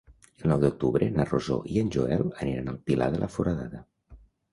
El 0.43 0.47
nou 0.51 0.61
d'octubre 0.61 1.09
na 1.17 1.25
Rosó 1.27 1.57
i 1.73 1.77
en 1.81 1.91
Joel 1.95 2.23
aniran 2.45 2.73
al 2.73 2.81
Pilar 2.89 3.11
de 3.17 3.21
la 3.25 3.29
Foradada. 3.35 3.83